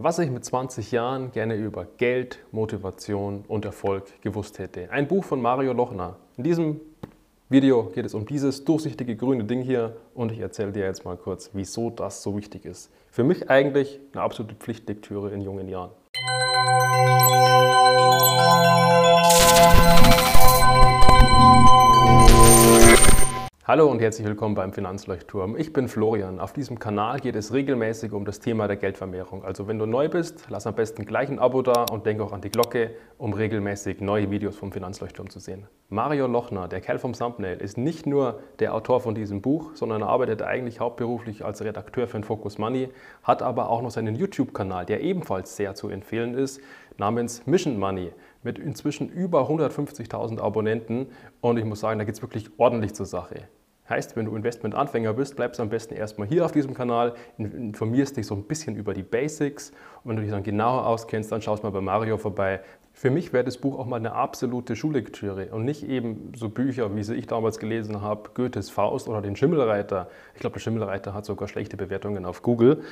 [0.00, 4.92] Was ich mit 20 Jahren gerne über Geld, Motivation und Erfolg gewusst hätte.
[4.92, 6.18] Ein Buch von Mario Lochner.
[6.36, 6.80] In diesem
[7.48, 11.16] Video geht es um dieses durchsichtige grüne Ding hier und ich erzähle dir jetzt mal
[11.16, 12.92] kurz, wieso das so wichtig ist.
[13.10, 15.90] Für mich eigentlich eine absolute Pflichtlektüre in jungen Jahren.
[23.68, 25.54] Hallo und herzlich willkommen beim Finanzleuchtturm.
[25.58, 26.40] Ich bin Florian.
[26.40, 29.44] Auf diesem Kanal geht es regelmäßig um das Thema der Geldvermehrung.
[29.44, 32.32] Also wenn du neu bist, lass am besten gleich ein Abo da und denk auch
[32.32, 35.66] an die Glocke, um regelmäßig neue Videos vom Finanzleuchtturm zu sehen.
[35.90, 40.00] Mario Lochner, der Kerl vom Thumbnail, ist nicht nur der Autor von diesem Buch, sondern
[40.00, 42.88] er arbeitet eigentlich hauptberuflich als Redakteur für den Focus Money,
[43.22, 46.62] hat aber auch noch seinen YouTube-Kanal, der ebenfalls sehr zu empfehlen ist,
[46.96, 48.12] namens Mission Money
[48.42, 51.08] mit inzwischen über 150.000 Abonnenten
[51.42, 53.42] und ich muss sagen, da geht es wirklich ordentlich zur Sache.
[53.88, 58.18] Heißt, wenn du Investmentanfänger bist, bleibst du am besten erstmal hier auf diesem Kanal, informierst
[58.18, 59.70] dich so ein bisschen über die Basics
[60.04, 62.60] und wenn du dich dann genauer auskennst, dann schaust mal bei Mario vorbei.
[62.92, 66.94] Für mich wäre das Buch auch mal eine absolute Schullektüre und nicht eben so Bücher,
[66.96, 70.10] wie sie ich damals gelesen habe, Goethes Faust oder den Schimmelreiter.
[70.34, 72.82] Ich glaube, der Schimmelreiter hat sogar schlechte Bewertungen auf Google.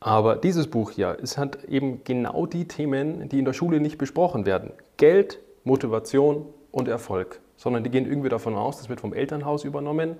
[0.00, 3.96] Aber dieses Buch hier, es hat eben genau die Themen, die in der Schule nicht
[3.96, 4.72] besprochen werden.
[4.98, 10.16] Geld, Motivation und Erfolg sondern die gehen irgendwie davon aus, das wird vom Elternhaus übernommen,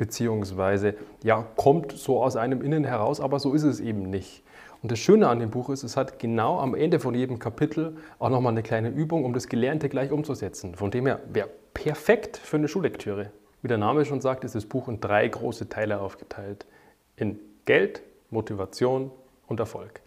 [0.00, 4.42] beziehungsweise ja, kommt so aus einem Innen heraus, aber so ist es eben nicht.
[4.82, 7.98] Und das Schöne an dem Buch ist, es hat genau am Ende von jedem Kapitel
[8.18, 10.74] auch nochmal eine kleine Übung, um das Gelernte gleich umzusetzen.
[10.74, 13.30] Von dem her wäre perfekt für eine Schullektüre.
[13.60, 16.64] Wie der Name schon sagt, ist das Buch in drei große Teile aufgeteilt.
[17.16, 19.10] In Geld, Motivation
[19.48, 20.00] und Erfolg.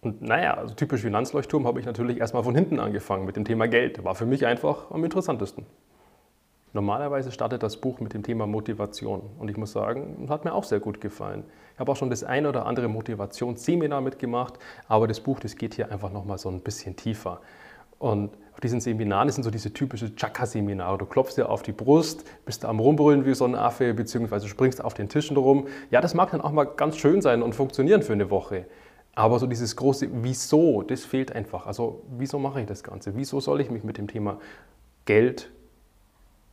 [0.00, 3.68] Und naja, also typisch Finanzleuchtturm habe ich natürlich erstmal von hinten angefangen mit dem Thema
[3.68, 4.02] Geld.
[4.02, 5.64] War für mich einfach am interessantesten.
[6.72, 10.64] Normalerweise startet das Buch mit dem Thema Motivation und ich muss sagen, hat mir auch
[10.64, 11.44] sehr gut gefallen.
[11.74, 15.74] Ich habe auch schon das ein oder andere Motivationsseminar mitgemacht, aber das Buch, das geht
[15.74, 17.40] hier einfach nochmal so ein bisschen tiefer.
[17.98, 20.98] Und auf diesen Seminaren sind so diese typische Chakra-Seminare.
[20.98, 24.84] Du klopfst dir auf die Brust, bist am Rumbrüllen wie so ein Affe, beziehungsweise springst
[24.84, 25.68] auf den Tischen rum.
[25.90, 28.66] Ja, das mag dann auch mal ganz schön sein und funktionieren für eine Woche.
[29.14, 31.66] Aber so dieses große Wieso, das fehlt einfach.
[31.66, 33.16] Also, wieso mache ich das Ganze?
[33.16, 34.38] Wieso soll ich mich mit dem Thema
[35.04, 35.50] Geld,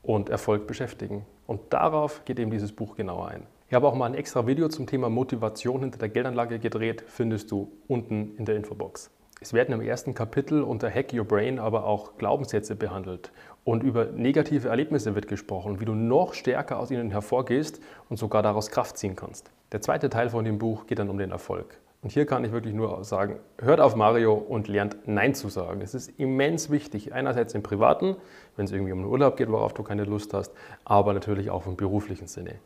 [0.06, 1.26] und Erfolg beschäftigen.
[1.48, 3.48] Und darauf geht eben dieses Buch genauer ein.
[3.68, 7.52] Ich habe auch mal ein extra Video zum Thema Motivation hinter der Geldanlage gedreht, findest
[7.52, 9.10] du unten in der Infobox.
[9.42, 13.32] Es werden im ersten Kapitel unter Hack Your Brain aber auch Glaubenssätze behandelt
[13.64, 18.44] und über negative Erlebnisse wird gesprochen, wie du noch stärker aus ihnen hervorgehst und sogar
[18.44, 19.52] daraus Kraft ziehen kannst.
[19.72, 21.80] Der zweite Teil von dem Buch geht dann um den Erfolg.
[22.06, 25.82] Und hier kann ich wirklich nur sagen, hört auf Mario und lernt Nein zu sagen.
[25.82, 27.14] Es ist immens wichtig.
[27.14, 28.16] Einerseits im Privaten,
[28.56, 31.66] wenn es irgendwie um den Urlaub geht, worauf du keine Lust hast, aber natürlich auch
[31.66, 32.58] im beruflichen Sinne.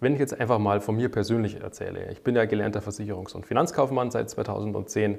[0.00, 3.44] Wenn ich jetzt einfach mal von mir persönlich erzähle, ich bin ja gelernter Versicherungs- und
[3.44, 5.18] Finanzkaufmann seit 2010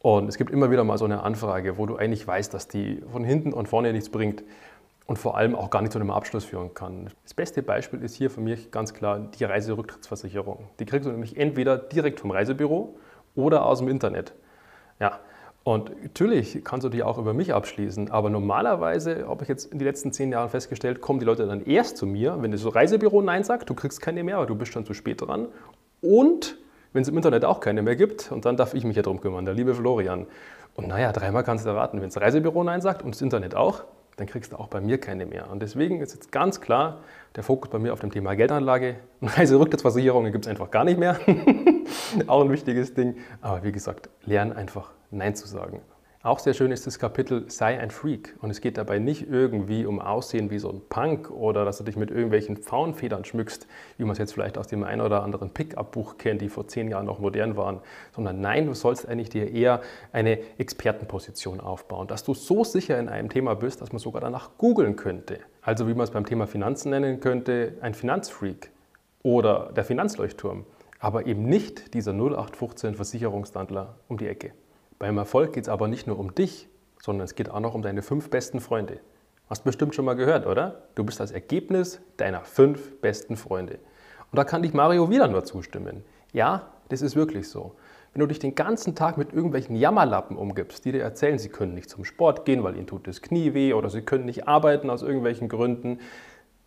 [0.00, 3.02] und es gibt immer wieder mal so eine Anfrage, wo du eigentlich weißt, dass die
[3.10, 4.44] von hinten und vorne nichts bringt
[5.06, 7.08] und vor allem auch gar nicht zu einem Abschluss führen kann.
[7.22, 10.68] Das beste Beispiel ist hier für mich ganz klar die Reiserücktrittsversicherung.
[10.80, 12.98] Die kriegst du nämlich entweder direkt vom Reisebüro
[13.36, 14.34] oder aus dem Internet.
[14.98, 15.20] Ja,
[15.62, 19.78] und natürlich kannst du die auch über mich abschließen, aber normalerweise habe ich jetzt in
[19.78, 23.20] den letzten zehn Jahren festgestellt, kommen die Leute dann erst zu mir, wenn das Reisebüro
[23.20, 25.48] Nein sagt, du kriegst keine mehr, aber du bist schon zu spät dran.
[26.00, 26.56] Und
[26.92, 29.20] wenn es im Internet auch keine mehr gibt, und dann darf ich mich ja drum
[29.20, 30.26] kümmern, der liebe Florian.
[30.76, 33.82] Und naja, dreimal kannst du erraten, wenn das Reisebüro Nein sagt und das Internet auch,
[34.16, 35.50] dann kriegst du auch bei mir keine mehr.
[35.50, 37.00] Und deswegen ist jetzt ganz klar
[37.36, 38.96] der Fokus bei mir auf dem Thema Geldanlage.
[39.22, 41.18] Reiserücktrittsversicherungen gibt es einfach gar nicht mehr.
[42.26, 43.16] auch ein wichtiges Ding.
[43.42, 45.80] Aber wie gesagt, lern einfach Nein zu sagen.
[46.26, 48.34] Auch sehr schön ist das Kapitel Sei ein Freak.
[48.40, 51.84] Und es geht dabei nicht irgendwie um Aussehen wie so ein Punk oder dass du
[51.84, 55.50] dich mit irgendwelchen Pfauenfedern schmückst, wie man es jetzt vielleicht aus dem einen oder anderen
[55.50, 57.80] Pickup-Buch kennt, die vor zehn Jahren noch modern waren.
[58.10, 63.08] Sondern nein, du sollst eigentlich dir eher eine Expertenposition aufbauen, dass du so sicher in
[63.08, 65.38] einem Thema bist, dass man sogar danach googeln könnte.
[65.62, 68.72] Also wie man es beim Thema Finanzen nennen könnte, ein Finanzfreak
[69.22, 70.66] oder der Finanzleuchtturm.
[70.98, 74.54] Aber eben nicht dieser 0815 Versicherungsdandler um die Ecke.
[74.98, 76.68] Beim Erfolg geht es aber nicht nur um dich,
[77.02, 79.00] sondern es geht auch noch um deine fünf besten Freunde.
[79.48, 80.82] Hast bestimmt schon mal gehört, oder?
[80.94, 83.78] Du bist das Ergebnis deiner fünf besten Freunde.
[84.32, 86.02] Und da kann dich Mario wieder nur zustimmen.
[86.32, 87.76] Ja, das ist wirklich so.
[88.12, 91.74] Wenn du dich den ganzen Tag mit irgendwelchen Jammerlappen umgibst, die dir erzählen, sie können
[91.74, 94.88] nicht zum Sport gehen, weil ihnen tut das Knie weh oder sie können nicht arbeiten
[94.88, 96.00] aus irgendwelchen Gründen,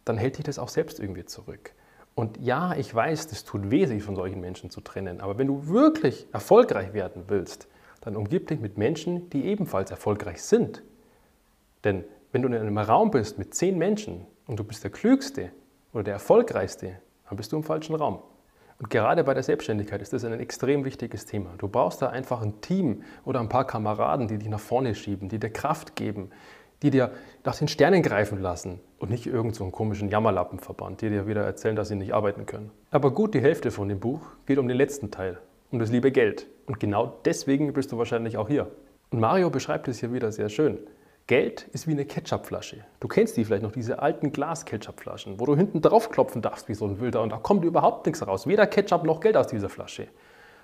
[0.06, 1.74] dann hält dich das auch selbst irgendwie zurück.
[2.14, 5.20] Und ja, ich weiß, das tut weh, sich von solchen Menschen zu trennen.
[5.20, 7.68] Aber wenn du wirklich erfolgreich werden willst,
[8.02, 10.84] dann umgib dich mit Menschen, die ebenfalls erfolgreich sind.
[11.84, 15.52] Denn wenn du in einem Raum bist mit zehn Menschen und du bist der Klügste
[15.94, 18.22] oder der Erfolgreichste, dann bist du im falschen Raum.
[18.80, 21.54] Und gerade bei der Selbstständigkeit ist das ein extrem wichtiges Thema.
[21.58, 25.28] Du brauchst da einfach ein Team oder ein paar Kameraden, die dich nach vorne schieben,
[25.28, 26.30] die dir Kraft geben,
[26.82, 27.12] die dir
[27.44, 31.76] nach den Sternen greifen lassen und nicht irgendeinen so komischen Jammerlappenverband, die dir wieder erzählen,
[31.76, 32.72] dass sie nicht arbeiten können.
[32.90, 35.40] Aber gut die Hälfte von dem Buch geht um den letzten Teil,
[35.72, 36.48] um das liebe Geld.
[36.66, 38.68] Und genau deswegen bist du wahrscheinlich auch hier.
[39.12, 40.80] Und Mario beschreibt es hier wieder sehr schön.
[41.28, 42.86] Geld ist wie eine Ketchupflasche.
[43.00, 46.74] Du kennst die vielleicht noch, diese alten Glas-Ketchupflaschen, wo du hinten drauf klopfen darfst wie
[46.74, 48.48] so ein Wilder und da kommt überhaupt nichts raus.
[48.48, 50.08] Weder Ketchup noch Geld aus dieser Flasche.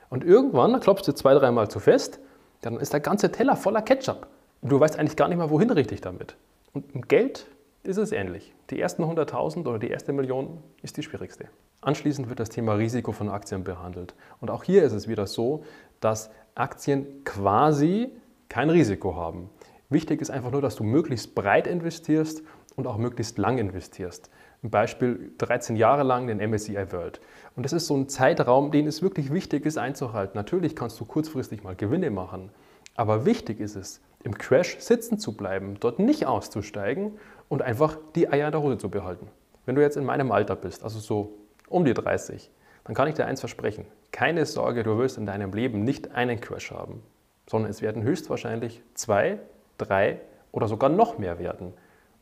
[0.10, 2.19] Und irgendwann klopfst du zwei, dreimal zu fest,
[2.62, 4.28] dann ist der ganze Teller voller Ketchup.
[4.62, 6.36] Und du weißt eigentlich gar nicht mehr, wohin richtig damit.
[6.74, 7.46] Und mit Geld
[7.84, 8.54] ist es ähnlich.
[8.72, 11.46] Die ersten 100.000 oder die erste Million ist die schwierigste.
[11.81, 14.16] Anschließend wird das Thema Risiko von Aktien behandelt.
[14.42, 15.63] Und auch hier ist es wieder so,
[16.00, 18.12] dass Aktien quasi
[18.50, 19.50] kein Risiko haben.
[19.89, 22.42] Wichtig ist einfach nur, dass du möglichst breit investierst
[22.75, 24.30] und auch möglichst lang investierst.
[24.63, 27.22] Ein Beispiel 13 Jahre lang den MSCI World.
[27.56, 30.36] Und das ist so ein Zeitraum, den es wirklich wichtig ist einzuhalten.
[30.36, 32.50] Natürlich kannst du kurzfristig mal Gewinne machen,
[32.95, 37.12] aber wichtig ist es, im Crash sitzen zu bleiben, dort nicht auszusteigen
[37.48, 39.27] und einfach die Eier in der Hose zu behalten.
[39.66, 41.33] Wenn du jetzt in meinem Alter bist, also so
[41.68, 42.52] um die 30,
[42.84, 43.86] dann kann ich dir eins versprechen.
[44.12, 47.04] Keine Sorge, du wirst in deinem Leben nicht einen Crash haben,
[47.50, 49.40] sondern es werden höchstwahrscheinlich zwei
[49.78, 50.20] drei
[50.52, 51.74] oder sogar noch mehr werden.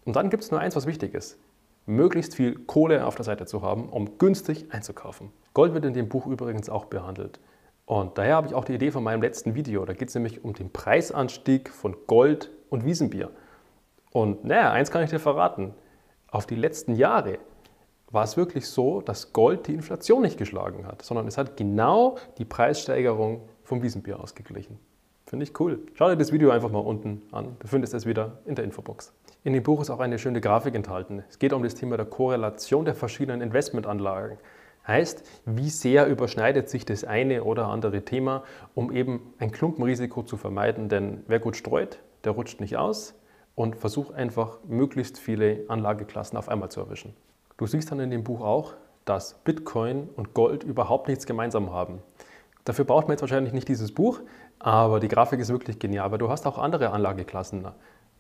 [0.06, 1.38] Und dann gibt es nur eins, was wichtig ist.
[1.86, 5.32] Möglichst viel Kohle auf der Seite zu haben, um günstig einzukaufen.
[5.54, 7.40] Gold wird in dem Buch übrigens auch behandelt.
[7.86, 9.86] Und daher habe ich auch die Idee von meinem letzten Video.
[9.86, 13.32] Da geht es nämlich um den Preisanstieg von Gold und Wiesenbier.
[14.12, 15.74] Und naja, eins kann ich dir verraten.
[16.30, 17.38] Auf die letzten Jahre
[18.14, 22.18] war es wirklich so, dass Gold die Inflation nicht geschlagen hat, sondern es hat genau
[22.38, 24.78] die Preissteigerung vom Wiesenbier ausgeglichen.
[25.26, 25.80] Finde ich cool.
[25.96, 27.58] Schau dir das Video einfach mal unten an.
[27.60, 29.14] Du findest es wieder in der Infobox.
[29.44, 31.24] In dem Buch ist auch eine schöne Grafik enthalten.
[31.28, 34.38] Es geht um das Thema der Korrelation der verschiedenen Investmentanlagen.
[34.86, 38.44] Heißt, wie sehr überschneidet sich das eine oder andere Thema,
[38.76, 40.88] um eben ein Klumpenrisiko zu vermeiden.
[40.88, 43.16] Denn wer gut streut, der rutscht nicht aus
[43.56, 47.16] und versucht einfach möglichst viele Anlageklassen auf einmal zu erwischen.
[47.58, 48.74] Du siehst dann in dem Buch auch,
[49.06, 52.00] dass Bitcoin und Gold überhaupt nichts gemeinsam haben.
[52.66, 54.22] Dafür braucht man jetzt wahrscheinlich nicht dieses Buch,
[54.60, 57.68] aber die Grafik ist wirklich genial, weil du hast auch andere Anlageklassen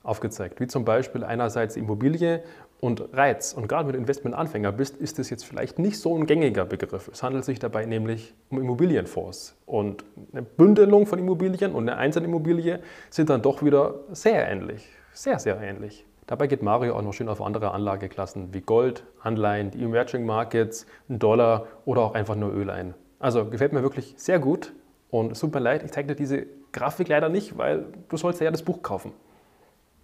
[0.04, 2.44] aufgezeigt, wie zum Beispiel einerseits Immobilie
[2.82, 3.54] und Reiz.
[3.54, 7.08] Und gerade wenn du Investmentanfänger bist, ist das jetzt vielleicht nicht so ein gängiger Begriff.
[7.08, 9.56] Es handelt sich dabei nämlich um Immobilienfonds.
[9.66, 10.04] Und
[10.34, 14.86] eine Bündelung von Immobilien und eine einzelne Immobilie sind dann doch wieder sehr ähnlich.
[15.14, 16.06] Sehr, sehr ähnlich.
[16.26, 20.86] Dabei geht Mario auch noch schön auf andere Anlageklassen wie Gold, Anleihen, die Emerging Markets,
[21.10, 22.94] Dollar oder auch einfach nur Öl ein.
[23.20, 24.74] Also gefällt mir wirklich sehr gut
[25.10, 28.40] und es tut mir leid, ich zeige dir diese Grafik leider nicht, weil du sollst
[28.42, 29.12] ja das Buch kaufen.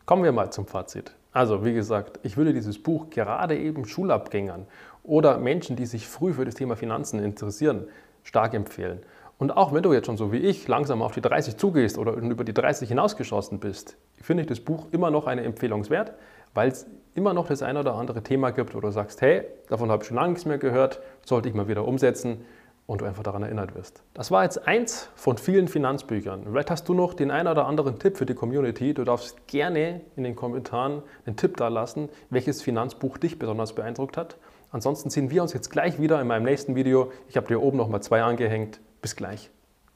[0.05, 1.15] Kommen wir mal zum Fazit.
[1.31, 4.65] Also wie gesagt, ich würde dieses Buch gerade eben Schulabgängern
[5.03, 7.87] oder Menschen, die sich früh für das Thema Finanzen interessieren,
[8.23, 8.99] stark empfehlen.
[9.39, 12.11] Und auch wenn du jetzt schon so wie ich langsam auf die 30 zugehst oder
[12.11, 16.13] über die 30 hinausgeschossen bist, finde ich das Buch immer noch eine Empfehlung wert,
[16.53, 20.03] weil es immer noch das eine oder andere Thema gibt, du sagst, hey, davon habe
[20.03, 22.45] ich schon lange nichts mehr gehört, sollte ich mal wieder umsetzen
[22.85, 24.03] und du einfach daran erinnert wirst.
[24.13, 26.43] Das war jetzt eins von vielen Finanzbüchern.
[26.49, 28.93] Vielleicht hast du noch den einen oder anderen Tipp für die Community.
[28.93, 34.17] Du darfst gerne in den Kommentaren einen Tipp da lassen, welches Finanzbuch dich besonders beeindruckt
[34.17, 34.35] hat.
[34.71, 37.11] Ansonsten sehen wir uns jetzt gleich wieder in meinem nächsten Video.
[37.29, 38.81] Ich habe dir oben noch mal zwei angehängt.
[39.01, 39.49] Bis gleich.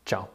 [0.05, 0.29] Ciao.